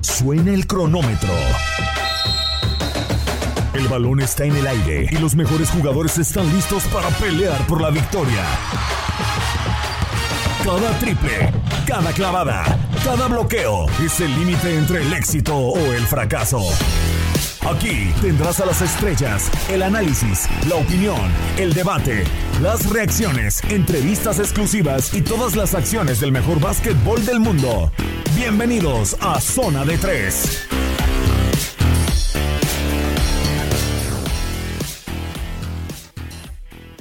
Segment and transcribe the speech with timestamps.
[0.00, 1.32] Suena el cronómetro.
[3.74, 7.80] El balón está en el aire y los mejores jugadores están listos para pelear por
[7.80, 8.44] la victoria.
[10.64, 11.52] Cada triple,
[11.86, 12.64] cada clavada,
[13.04, 16.60] cada bloqueo es el límite entre el éxito o el fracaso.
[17.68, 21.20] Aquí tendrás a las estrellas, el análisis, la opinión,
[21.58, 22.24] el debate,
[22.60, 27.90] las reacciones, entrevistas exclusivas y todas las acciones del mejor básquetbol del mundo.
[28.36, 30.68] Bienvenidos a Zona de Tres.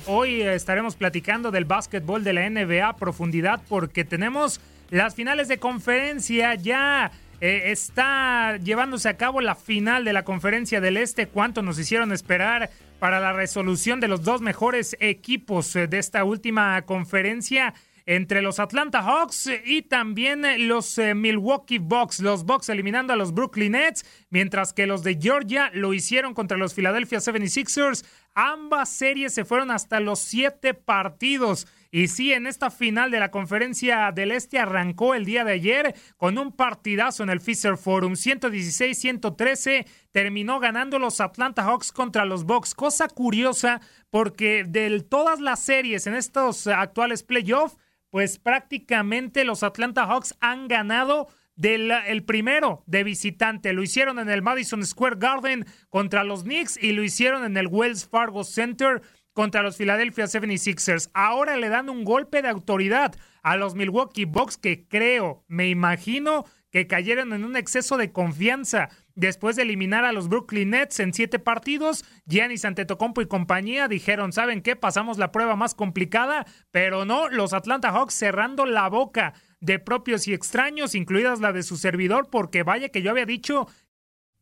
[0.05, 5.57] Hoy estaremos platicando del básquetbol de la NBA a profundidad porque tenemos las finales de
[5.57, 7.11] conferencia ya.
[7.41, 11.27] Eh, está llevándose a cabo la final de la conferencia del Este.
[11.27, 12.69] ¿Cuánto nos hicieron esperar
[12.99, 17.73] para la resolución de los dos mejores equipos eh, de esta última conferencia?
[18.05, 22.21] entre los Atlanta Hawks y también los eh, Milwaukee Bucks.
[22.21, 26.57] Los Bucks eliminando a los Brooklyn Nets, mientras que los de Georgia lo hicieron contra
[26.57, 28.03] los Philadelphia 76ers.
[28.33, 31.67] Ambas series se fueron hasta los siete partidos.
[31.91, 35.95] Y sí, en esta final de la conferencia del Este arrancó el día de ayer
[36.17, 38.13] con un partidazo en el Fisher Forum.
[38.13, 42.75] 116-113 terminó ganando los Atlanta Hawks contra los Bucks.
[42.75, 47.77] Cosa curiosa porque de todas las series en estos actuales playoffs,
[48.11, 53.73] pues prácticamente los Atlanta Hawks han ganado del el primero de visitante.
[53.73, 57.67] Lo hicieron en el Madison Square Garden contra los Knicks y lo hicieron en el
[57.67, 59.01] Wells Fargo Center
[59.33, 61.09] contra los Philadelphia 76ers.
[61.13, 66.45] Ahora le dan un golpe de autoridad a los Milwaukee Bucks que creo, me imagino
[66.71, 71.13] que cayeron en un exceso de confianza después de eliminar a los Brooklyn Nets en
[71.13, 72.05] siete partidos.
[72.25, 74.75] Giannis Antetokounmpo y compañía dijeron, ¿saben qué?
[74.75, 80.27] Pasamos la prueba más complicada, pero no, los Atlanta Hawks cerrando la boca de propios
[80.27, 83.67] y extraños, incluidas la de su servidor, porque vaya que yo había dicho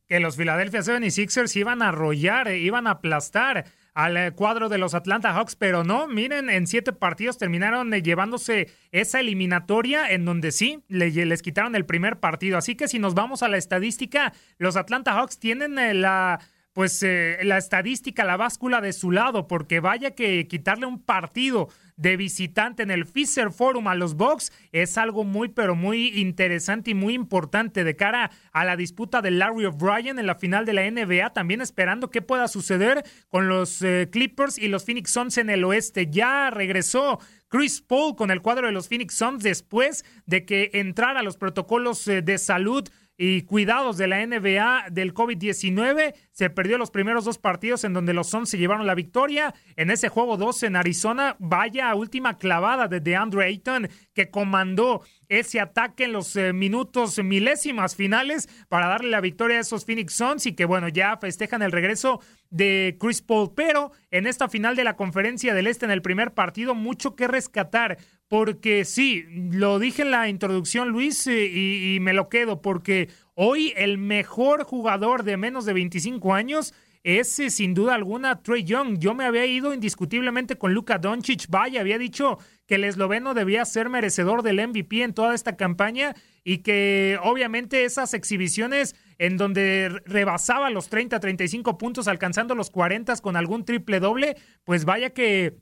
[0.07, 3.65] que los Philadelphia 76ers iban a arrollar, e iban a aplastar
[3.97, 8.03] al eh, cuadro de los Atlanta Hawks, pero no, miren, en siete partidos terminaron eh,
[8.03, 12.59] llevándose esa eliminatoria en donde sí, les quitaron el primer partido.
[12.59, 16.39] Así que si nos vamos a la estadística, los Atlanta Hawks tienen eh, la
[16.77, 22.17] pues la estadística, la báscula de su lado, porque vaya que quitarle un partido de
[22.17, 26.93] visitante en el Fisher Forum a los Bucks es algo muy, pero muy interesante y
[26.93, 30.91] muy importante de cara a la disputa de Larry O'Brien en la final de la
[30.91, 31.33] NBA.
[31.33, 35.63] También esperando qué pueda suceder con los eh, Clippers y los Phoenix Suns en el
[35.63, 36.11] oeste.
[36.11, 41.23] Ya regresó Chris Paul con el cuadro de los Phoenix Suns después de que entrara
[41.23, 42.87] los protocolos eh, de salud
[43.17, 46.13] y cuidados de la NBA del COVID-19.
[46.37, 49.55] Se perdió los primeros dos partidos en donde los Suns se llevaron la victoria.
[49.75, 55.59] En ese juego 2 en Arizona, vaya última clavada de DeAndre Ayton que comandó ese
[55.59, 60.45] ataque en los eh, minutos milésimas finales para darle la victoria a esos Phoenix Suns
[60.45, 62.21] y que bueno, ya festejan el regreso
[62.51, 63.53] de Chris Paul.
[63.55, 67.27] Pero en esta final de la conferencia del Este en el primer partido, mucho que
[67.27, 73.09] rescatar porque sí, lo dije en la introducción, Luis, y, me lo quedo, porque
[73.39, 78.63] hoy el mejor jugador de menos de 25 años es eh, sin duda alguna Trey
[78.63, 78.97] Young.
[78.97, 81.45] Yo me había ido indiscutiblemente con Luka Doncic.
[81.47, 86.15] Vaya, había dicho que el esloveno debía ser merecedor del MVP en toda esta campaña
[86.43, 93.15] y que obviamente esas exhibiciones en donde rebasaba los 30, 35 puntos, alcanzando los 40
[93.17, 95.57] con algún triple doble, pues vaya que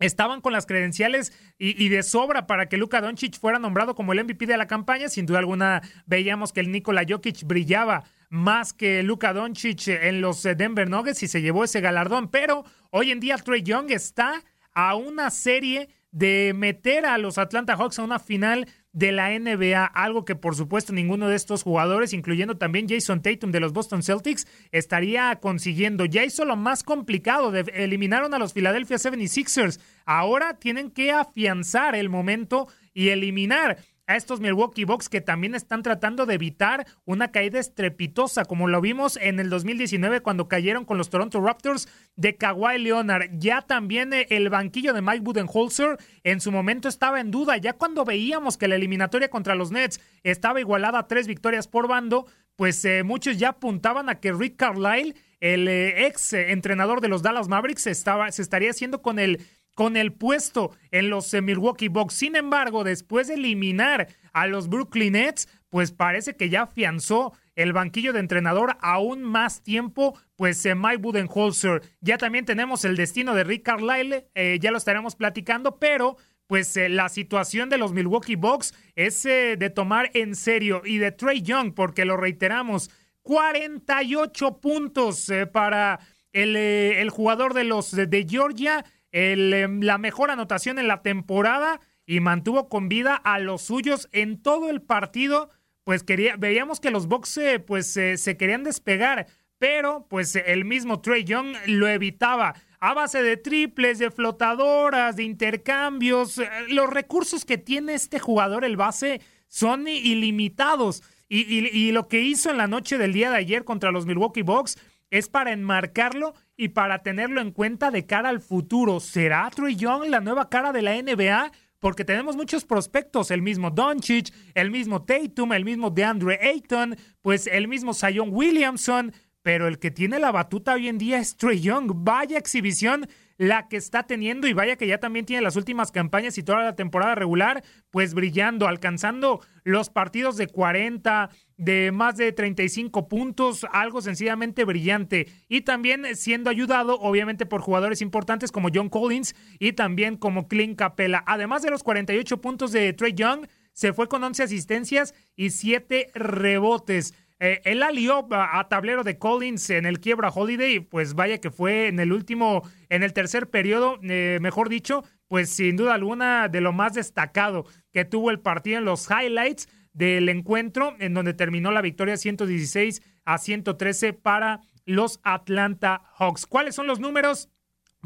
[0.00, 4.24] estaban con las credenciales y, de sobra para que Luka Doncic fuera nombrado como el
[4.24, 5.08] MVP de la campaña.
[5.08, 10.42] Sin duda alguna veíamos que el Nikola Jokic brillaba más que Luka Doncic en los
[10.42, 12.28] Denver Nuggets y se llevó ese galardón.
[12.28, 14.42] Pero hoy en día Trey Young está
[14.72, 19.84] a una serie de meter a los Atlanta Hawks a una final de la NBA,
[19.84, 24.02] algo que por supuesto ninguno de estos jugadores, incluyendo también Jason Tatum de los Boston
[24.02, 26.04] Celtics, estaría consiguiendo.
[26.04, 29.80] Ya hizo lo más complicado, de, eliminaron a los Philadelphia 76ers.
[30.04, 33.78] Ahora tienen que afianzar el momento y eliminar
[34.10, 38.80] a estos Milwaukee Bucks que también están tratando de evitar una caída estrepitosa, como lo
[38.80, 43.30] vimos en el 2019 cuando cayeron con los Toronto Raptors de Kawhi Leonard.
[43.38, 47.74] Ya también eh, el banquillo de Mike Budenholzer en su momento estaba en duda, ya
[47.74, 52.26] cuando veíamos que la eliminatoria contra los Nets estaba igualada a tres victorias por bando,
[52.56, 57.22] pues eh, muchos ya apuntaban a que Rick Carlisle, el eh, ex entrenador de los
[57.22, 59.40] Dallas Mavericks, estaba, se estaría haciendo con el
[59.80, 62.12] con el puesto en los Milwaukee Bucks.
[62.12, 67.72] Sin embargo, después de eliminar a los Brooklyn Nets, pues parece que ya afianzó el
[67.72, 71.80] banquillo de entrenador aún más tiempo, pues eh, Mike Budenholzer.
[72.02, 76.76] Ya también tenemos el destino de Rick Carlisle, eh, ya lo estaremos platicando, pero pues
[76.76, 81.40] eh, la situación de los Milwaukee Bucks es de tomar en serio y de Trey
[81.40, 82.90] Young, porque lo reiteramos,
[83.22, 86.00] 48 puntos para
[86.34, 92.20] el, el, jugador de los de Georgia, el, la mejor anotación en la temporada y
[92.20, 95.50] mantuvo con vida a los suyos en todo el partido.
[95.84, 99.26] Pues quería, veíamos que los Bucks pues se querían despegar,
[99.58, 105.22] pero pues el mismo Trey Young lo evitaba a base de triples, de flotadoras, de
[105.22, 106.38] intercambios.
[106.38, 111.02] Eh, los recursos que tiene este jugador, el base, son ilimitados.
[111.28, 114.42] Y, y, lo que hizo en la noche del día de ayer contra los Milwaukee
[114.42, 114.76] Bucks
[115.10, 119.00] es para enmarcarlo y para tenerlo en cuenta de cara al futuro.
[119.00, 121.52] ¿Será Trey Young la nueva cara de la NBA?
[121.80, 127.46] porque tenemos muchos prospectos, el mismo Doncic, el mismo Tatum, el mismo DeAndre Ayton, pues
[127.46, 129.12] el mismo Zion Williamson,
[129.42, 131.90] pero el que tiene la batuta hoy en día es Trey Young.
[131.94, 133.08] Vaya exhibición
[133.40, 136.62] la que está teniendo y vaya que ya también tiene las últimas campañas y toda
[136.62, 143.66] la temporada regular, pues brillando, alcanzando los partidos de 40, de más de 35 puntos,
[143.72, 145.26] algo sencillamente brillante.
[145.48, 150.78] Y también siendo ayudado, obviamente, por jugadores importantes como John Collins y también como Clint
[150.78, 151.24] Capella.
[151.26, 156.10] Además de los 48 puntos de Trey Young, se fue con 11 asistencias y 7
[156.12, 157.14] rebotes.
[157.42, 161.88] Eh, él alió a, tablero de Collins en el quiebra Holiday, pues vaya que fue
[161.88, 166.60] en el último, en el tercer periodo, eh, mejor dicho, pues sin duda alguna de
[166.60, 171.70] lo más destacado que tuvo el partido en los highlights del encuentro, en donde terminó
[171.70, 176.44] la victoria 116 a 113 para los Atlanta Hawks.
[176.44, 177.48] ¿Cuáles son los números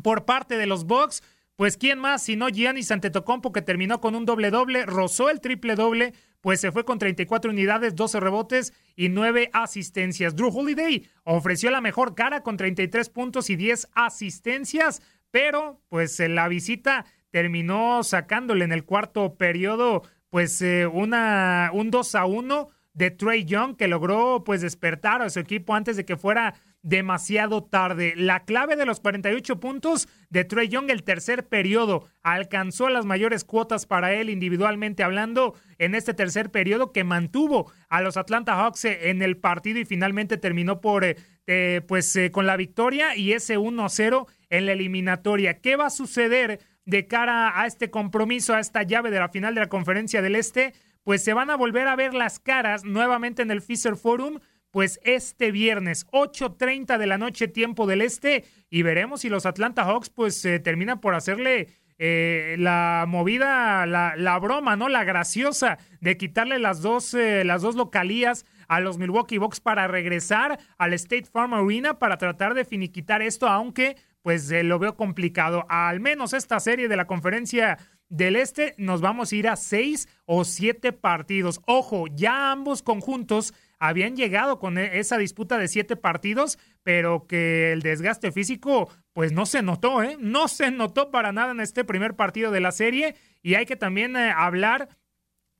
[0.02, 1.24] por parte de los Bucks?
[1.56, 5.74] Pues quién más sino Giannis Antetokounmpo que terminó con un doble doble, rozó el triple
[5.74, 6.14] doble
[6.44, 10.36] pues se fue con 34 unidades, 12 rebotes y 9 asistencias.
[10.36, 15.00] Drew Holiday ofreció la mejor cara con 33 puntos y 10 asistencias,
[15.30, 21.90] pero pues en la visita terminó sacándole en el cuarto periodo pues eh, una, un
[21.90, 26.04] 2 a 1 de Trey Young que logró pues despertar a su equipo antes de
[26.04, 28.12] que fuera demasiado tarde.
[28.14, 33.42] La clave de los 48 puntos de Trey Young el tercer periodo alcanzó las mayores
[33.42, 38.84] cuotas para él individualmente hablando en este tercer periodo que mantuvo a los Atlanta Hawks
[38.84, 41.16] en el partido y finalmente terminó por eh,
[41.46, 45.60] eh, pues eh, con la victoria y ese 1-0 en la eliminatoria.
[45.60, 49.54] ¿Qué va a suceder de cara a este compromiso, a esta llave de la final
[49.54, 50.74] de la Conferencia del Este?
[51.02, 54.38] Pues se van a volver a ver las caras nuevamente en el Fisher Forum
[54.74, 59.84] pues este viernes, 8.30 de la noche, tiempo del este, y veremos si los Atlanta
[59.84, 64.88] Hawks pues se terminan por hacerle eh, la movida, la, broma, ¿no?
[64.88, 69.86] La graciosa de quitarle las dos, eh, las dos localías a los Milwaukee Bucks para
[69.86, 74.96] regresar al State Farm Arena para tratar de finiquitar esto, aunque pues eh, lo veo
[74.96, 75.66] complicado.
[75.68, 77.78] Al menos esta serie de la conferencia
[78.08, 81.60] del Este nos vamos a ir a seis o siete partidos.
[81.64, 87.72] Ojo, ya ambos conjuntos habían llegado con e-, esa disputa de siete partidos, pero que
[87.72, 90.16] el desgaste físico pues no se notó, ¿eh?
[90.18, 93.76] No se notó para nada en este primer partido de la serie y hay que
[93.76, 94.88] también eh, hablar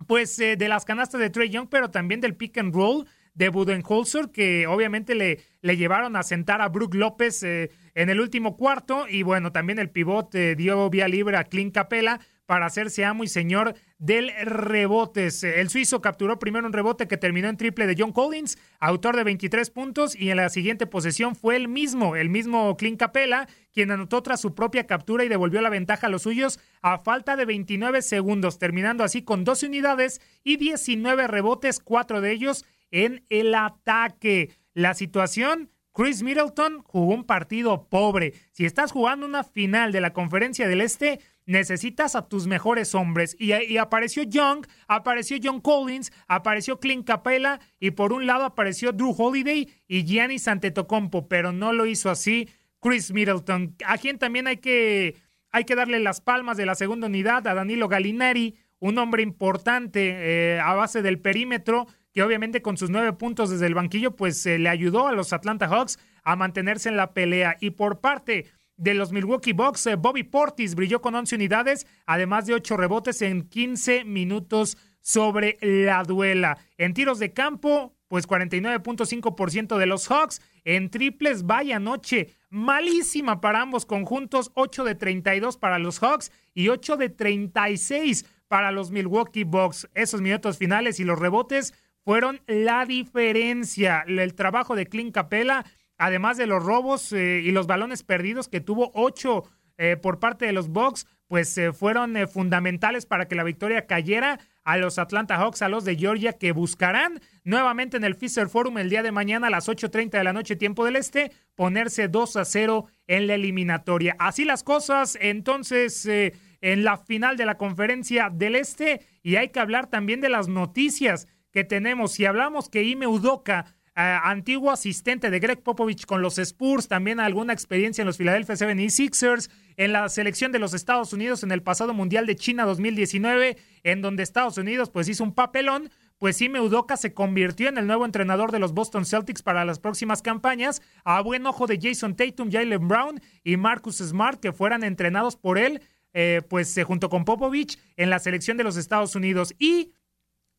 [0.07, 3.49] pues eh, de las canastas de Trey Young, pero también del pick and roll de
[3.49, 8.57] Budenholzer, que obviamente le, le llevaron a sentar a Brook López eh, en el último
[8.57, 9.07] cuarto.
[9.09, 13.29] Y bueno, también el pivote dio vía libre a Clint Capela para hacerse amo y
[13.29, 15.43] señor del rebotes.
[15.45, 19.25] El suizo capturó primero un rebote que terminó en triple de John Collins, autor de
[19.25, 23.91] 23 puntos, y en la siguiente posesión fue el mismo, el mismo Clint Capela, quien
[23.91, 27.45] anotó tras su propia captura y devolvió la ventaja a los suyos a falta de
[27.45, 33.55] 29 segundos, terminando así con 12 unidades y 19 rebotes, cuatro de ellos en el
[33.55, 34.51] ataque.
[34.75, 38.35] La situación Chris Middleton jugó un partido pobre.
[38.51, 43.37] Si estás jugando una final de la Conferencia del Este, necesitas a tus mejores hombres.
[43.39, 49.15] Y, apareció Young, apareció John Collins, apareció Clint Capella y por un lado apareció Drew
[49.17, 52.49] Holiday y Giannis Antetokounmpo, pero no lo hizo así
[52.81, 55.17] Chris Middleton, a quien también hay que,
[55.51, 60.61] hay que darle las palmas de la segunda unidad a Danilo Gallinari, un hombre importante
[60.61, 64.69] a base del perímetro, que obviamente con sus nueve puntos desde el banquillo, pues le
[64.69, 67.57] ayudó a los Atlanta Hawks a mantenerse en la pelea.
[67.61, 68.47] Y por parte
[68.77, 73.49] de los Milwaukee Bucks, Bobby Portis brilló con 11 unidades, además de 8 rebotes en
[73.49, 76.59] 15 minutos sobre la duela.
[76.79, 80.41] En tiros de campo, pues 49.5% de los Hawks.
[80.65, 86.69] En triples, vaya noche malísima para ambos conjuntos, 8 de 32 para los Hawks y
[86.69, 89.89] 8 de 36 para los Milwaukee Bucks.
[89.95, 94.05] Esos minutos finales y los rebotes fueron la diferencia.
[94.07, 95.65] El trabajo de Clint Capella,
[96.05, 99.43] además de los robos eh, y los balones perdidos que tuvo 8
[99.79, 104.39] eh, por parte de los Bucks, pues eh, fueron fundamentales para que la victoria cayera
[104.65, 108.77] a los Atlanta Hawks, a los de Georgia, que buscarán nuevamente en el Fisher Forum
[108.77, 112.37] el día de mañana a las 8.30 de la noche, tiempo del este, ponerse 2
[112.37, 114.15] a 0 en la eliminatoria.
[114.19, 119.61] Así las cosas, entonces, en la final de la conferencia del este, y hay que
[119.61, 122.13] hablar también de las noticias que tenemos.
[122.13, 127.53] Si hablamos que Ime Udoka antiguo asistente de Greg Popovich con los Spurs, también alguna
[127.53, 131.95] experiencia en los Philadelphia 76ers, en la selección de los Estados Unidos en el pasado
[131.95, 136.97] Mundial de China 2019, en donde Estados Unidos pues hizo un papelón, pues Ime Udoka
[136.97, 141.21] se convirtió en el nuevo entrenador de los Boston Celtics para las próximas campañas, a
[141.21, 145.83] buen ojo de Jason Tatum, Jalen Brown y Marcus Smart, que fueran entrenados por él,
[146.13, 149.55] eh, pues eh, junto con Popovich en la selección de los Estados Unidos.
[149.59, 149.93] Y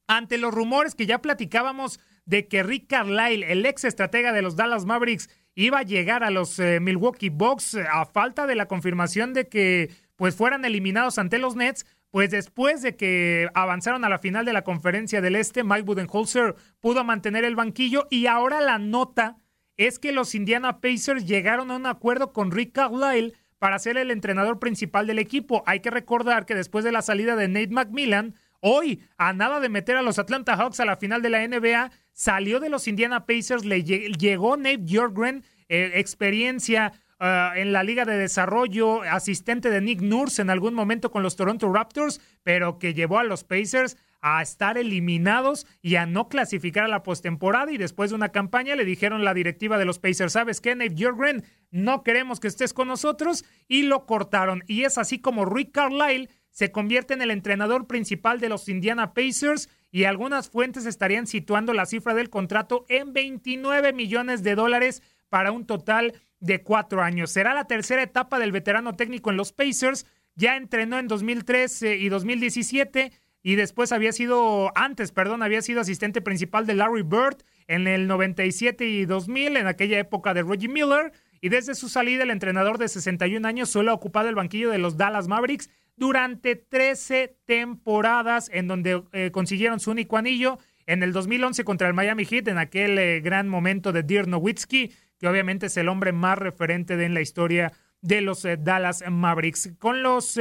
[0.07, 4.55] ante los rumores que ya platicábamos de que Rick Carlisle, el ex estratega de los
[4.55, 8.67] Dallas Mavericks, iba a llegar a los eh, Milwaukee Bucks eh, a falta de la
[8.67, 14.09] confirmación de que pues fueran eliminados ante los Nets, pues después de que avanzaron a
[14.09, 18.61] la final de la conferencia del Este, Mike Budenholzer pudo mantener el banquillo y ahora
[18.61, 19.37] la nota
[19.77, 24.11] es que los Indiana Pacers llegaron a un acuerdo con Rick Carlisle para ser el
[24.11, 25.63] entrenador principal del equipo.
[25.65, 28.35] Hay que recordar que después de la salida de Nate McMillan,
[28.67, 31.91] hoy, a nada de meter a los Atlanta Hawks a la final de la NBA,
[32.11, 38.05] salió de los Indiana Pacers, le llegó Nate Bjorkgren, eh, experiencia ah, en la Liga
[38.05, 42.95] de Desarrollo, asistente de Nick Nurse en algún momento con los Toronto Raptors, pero que
[42.95, 47.71] llevó a los Pacers a estar eliminados y a no clasificar a la postemporada.
[47.71, 50.95] Y después de una campaña le dijeron la directiva de los Pacers: ¿Sabes qué, Nate
[50.95, 51.43] Bjorkgren?
[51.69, 53.45] No queremos que estés con nosotros.
[53.67, 54.63] Y lo cortaron.
[54.65, 59.13] Y es así como Rick Carlisle se convierte en el entrenador principal de los Indiana
[59.13, 65.03] Pacers y algunas fuentes estarían situando la cifra del contrato en 29 millones de dólares
[65.27, 67.29] para un total de cuatro años.
[67.29, 70.05] Será la tercera etapa del veterano técnico en los Pacers.
[70.35, 73.11] Ya entrenó en 2013 y 2017
[73.43, 78.07] y después había sido, antes, perdón, había sido asistente principal de Larry Bird en el
[78.07, 81.11] 97 y 2000, en aquella época de Reggie Miller.
[81.41, 84.77] Y desde su salida, el entrenador de 61 años solo ha ocupado el banquillo de
[84.77, 90.57] los Dallas Mavericks durante 13 temporadas en donde eh, consiguieron su único anillo.
[90.85, 94.91] En el 2011 contra el Miami Heat, en aquel eh, gran momento de Dirk Nowitzki,
[95.17, 99.03] que obviamente es el hombre más referente de en la historia de los eh, Dallas
[99.09, 99.71] Mavericks.
[99.79, 100.37] Con los,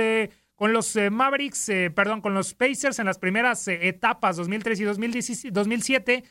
[0.54, 6.24] con los Mavericks, perdón, con los Pacers en las primeras etapas 2003 y 2007,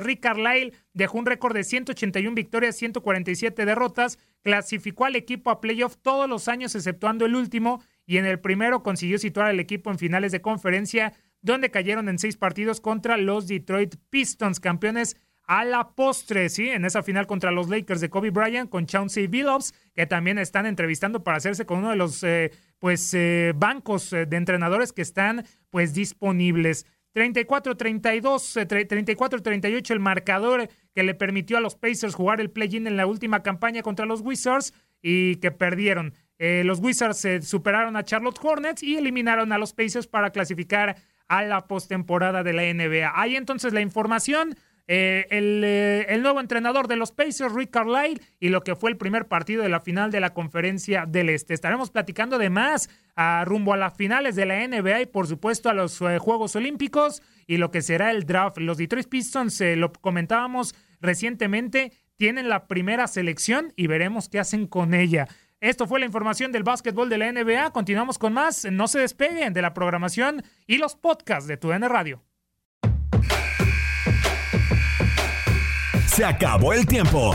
[0.00, 5.96] Rick Carlisle dejó un récord de 181 victorias, 147 derrotas, clasificó al equipo a playoff
[6.02, 9.96] todos los años exceptuando el último y en el primero consiguió situar al equipo en
[9.96, 11.12] finales de conferencia,
[11.42, 16.84] donde cayeron en seis partidos contra los Detroit Pistons, campeones a la postre, sí, en
[16.84, 21.22] esa final contra los Lakers de Kobe Bryant con Chauncey Billups, que también están entrevistando
[21.22, 22.50] para hacerse con uno de los eh,
[22.80, 26.86] pues eh, bancos eh, de entrenadores que están pues disponibles.
[27.14, 33.06] 34-32, 34-38 el marcador que le permitió a los Pacers jugar el play-in en la
[33.06, 36.14] última campaña contra los Wizards y que perdieron.
[36.42, 40.96] Eh, los Wizards superaron a Charlotte Hornets y eliminaron a los Pacers para clasificar
[41.28, 43.12] a la postemporada de la NBA.
[43.14, 44.56] Ahí entonces la información.
[44.92, 48.96] Eh, eh, el, nuevo entrenador de los Pacers, Rick Carlisle, y lo que fue el
[48.96, 51.52] primer partido de la final de la Conferencia del Este.
[51.52, 55.68] Estaremos platicando de más a, rumbo a las finales de la NBA y, por supuesto,
[55.68, 58.56] a los Juegos Olímpicos y lo que será el draft.
[58.58, 64.94] Los Detroit Pistons, lo comentábamos recientemente, tienen la primera selección y veremos qué hacen con
[64.94, 65.28] ella.
[65.60, 67.70] Esto fue la información del básquetbol de la NBA.
[67.72, 68.64] Continuamos con más.
[68.64, 72.22] No se despeguen de la programación y los podcasts de tu N Radio.
[76.06, 77.34] Se acabó el tiempo.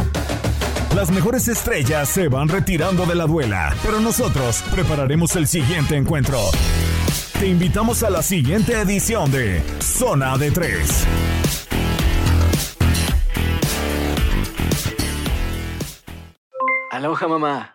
[0.95, 6.39] Las mejores estrellas se van retirando de la duela, pero nosotros prepararemos el siguiente encuentro.
[7.39, 11.05] Te invitamos a la siguiente edición de Zona de Tres.
[16.91, 17.74] Aloha mamá.